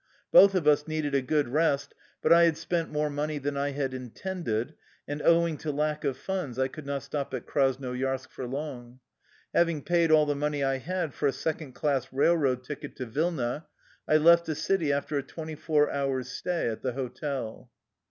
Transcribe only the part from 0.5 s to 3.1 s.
of us needed a good rest, but I had spent